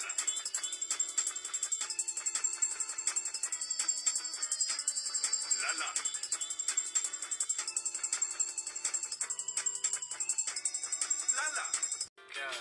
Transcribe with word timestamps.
nada. 0.00 0.14
Lala. 5.62 5.90
Lala. 11.36 11.64
Yeah. 12.34 12.56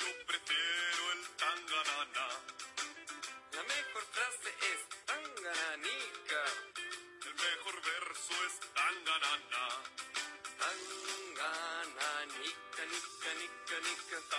Yo 0.00 0.08
prefiero 0.26 1.02
el 1.12 1.22
tanganana. 1.36 2.26
La 3.52 3.62
mejor 3.62 4.04
frase 4.12 4.50
es 4.70 4.80
tangananica. 5.06 6.42
El 7.26 7.34
mejor 7.34 7.76
verso 7.82 8.34
es 8.46 8.54
tanganana. 8.74 9.64
Tangananica, 10.60 12.42
nica, 12.92 13.30
nica, 13.40 13.76
nica, 13.84 14.18
nica. 14.20 14.35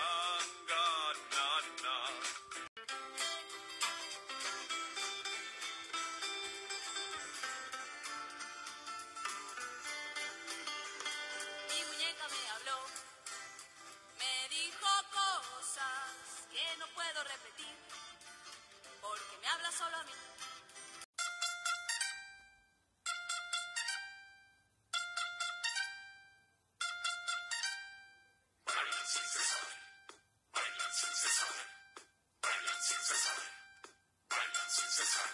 Sin 34.78 34.90
cesar. 34.90 35.30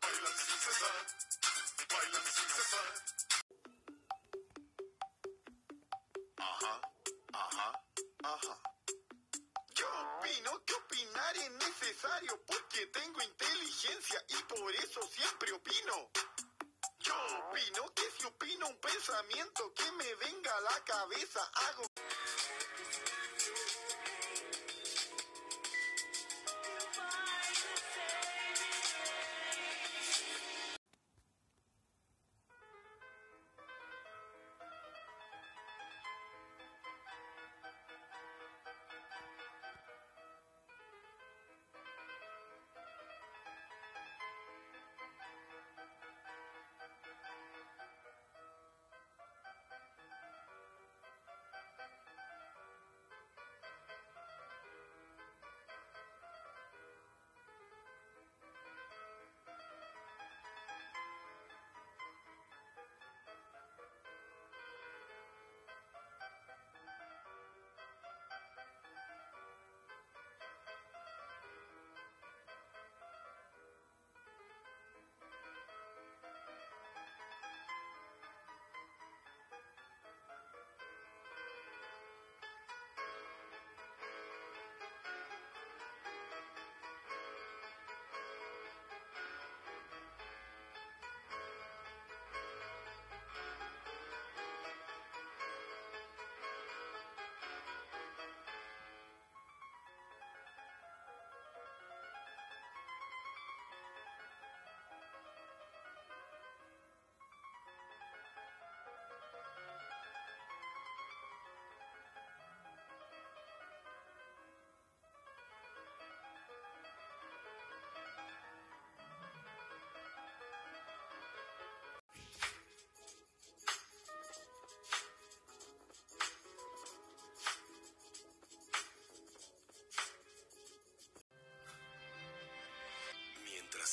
Bailan 0.00 0.36
sin 0.38 0.58
cesar. 0.64 0.96
Bailan 1.90 2.26
sin 2.34 2.48
cesar. 2.56 2.88
Ajá, 6.38 6.80
ajá, 7.32 7.68
ajá. 8.22 8.54
Yo 9.74 9.88
opino 10.18 10.64
que 10.64 10.74
opinar 10.74 11.36
es 11.36 11.50
necesario 11.50 12.40
porque 12.46 12.86
tengo 12.86 13.22
inteligencia 13.22 14.24
y 14.28 14.36
por 14.44 14.74
eso 14.76 15.00
siempre 15.08 15.52
opino. 15.52 16.10
Yo 17.00 17.14
opino 17.48 17.94
que 17.94 18.10
si 18.16 18.24
opino 18.26 18.68
un 18.68 18.80
pensamiento 18.80 19.74
que 19.74 19.90
me 19.92 20.14
venga 20.14 20.56
a 20.56 20.60
la 20.60 20.84
cabeza, 20.84 21.50
hago 21.66 21.86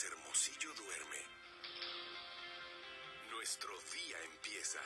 Hermosillo 0.04 0.74
duerme, 0.76 1.22
nuestro 3.32 3.78
día 3.94 4.18
empieza. 4.24 4.80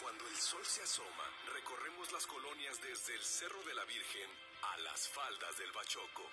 Cuando 0.00 0.26
el 0.26 0.36
sol 0.36 0.64
se 0.66 0.82
asoma, 0.82 1.30
recorremos 1.54 2.10
las 2.10 2.26
colonias 2.26 2.80
desde 2.82 3.14
el 3.14 3.22
Cerro 3.22 3.62
de 3.62 3.74
la 3.74 3.84
Virgen 3.84 4.28
a 4.62 4.78
las 4.78 5.08
faldas 5.08 5.56
del 5.58 5.70
Bachoco. 5.70 6.28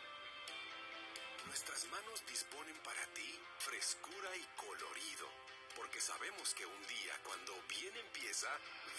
Nuestras 1.45 1.85
manos 1.85 2.25
disponen 2.27 2.77
para 2.79 3.05
ti 3.13 3.39
frescura 3.59 4.35
y 4.35 4.43
colorido, 4.57 5.29
porque 5.75 6.01
sabemos 6.01 6.55
que 6.55 6.65
un 6.65 6.87
día, 6.87 7.19
cuando 7.23 7.53
bien 7.69 7.95
empieza, 7.97 8.49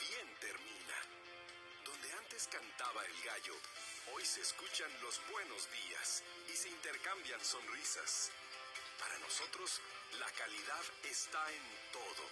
bien 0.00 0.34
termina. 0.38 1.33
Donde 1.94 2.12
antes 2.12 2.48
cantaba 2.48 3.06
el 3.06 3.22
gallo, 3.22 3.54
hoy 4.14 4.26
se 4.26 4.40
escuchan 4.40 4.90
los 5.00 5.20
buenos 5.30 5.70
días 5.70 6.24
y 6.52 6.56
se 6.56 6.68
intercambian 6.68 7.38
sonrisas. 7.44 8.32
Para 8.98 9.16
nosotros, 9.20 9.80
la 10.18 10.28
calidad 10.32 10.84
está 11.04 11.52
en 11.52 11.62
todo. 11.92 12.24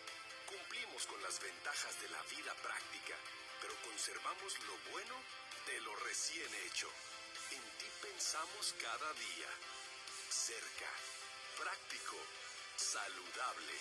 Cumplimos 0.46 1.06
con 1.06 1.22
las 1.22 1.38
ventajas 1.38 1.94
de 2.02 2.08
la 2.08 2.22
vida 2.24 2.52
práctica, 2.54 3.14
pero 3.60 3.76
conservamos 3.86 4.58
lo 4.66 4.76
bueno 4.90 5.14
de 5.66 5.80
lo 5.82 5.94
recién 6.10 6.52
hecho. 6.66 6.90
En 7.52 7.62
ti 7.78 7.86
pensamos 8.02 8.74
cada 8.82 9.12
día. 9.14 9.50
Cerca, 10.28 10.90
práctico, 11.56 12.16
saludable, 12.74 13.78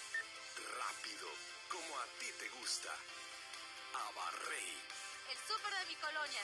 rápido, 0.78 1.28
como 1.70 2.00
a 2.00 2.06
ti 2.20 2.30
te 2.38 2.50
gusta. 2.50 2.94
Abarrey. 3.94 5.01
El 5.30 5.38
súper 5.38 5.72
de 5.72 5.86
mi 5.88 5.96
colonia. 5.96 6.42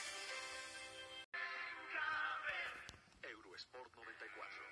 Eurosport 3.22 3.94
94. 3.94 4.62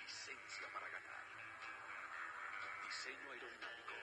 Licencia 0.00 0.68
para 0.72 0.88
ganar. 0.88 1.24
Diseño 2.84 3.30
aerodinámico. 3.32 3.94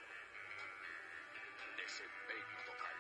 Desempeño 1.77 2.57
total. 2.65 2.97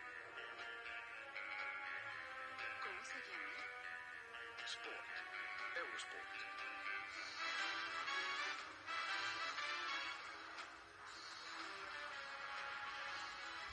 ¿Cómo 2.83 3.03
se 3.05 3.19
llama? 3.27 3.55
Sport. 4.65 5.05
Eurosport. 5.75 6.74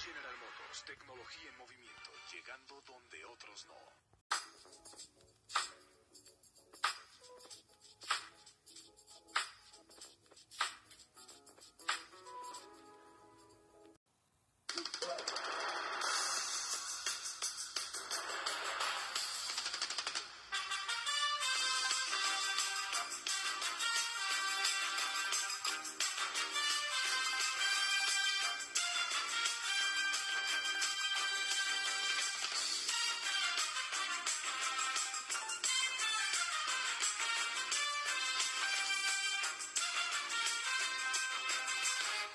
General 0.03 0.37
Motors, 0.39 0.85
tecnología 0.85 1.49
en 1.49 1.59
movimiento, 1.59 2.11
llegando 2.33 2.81
donde 2.81 3.25
otros 3.25 3.67
no. 3.67 5.32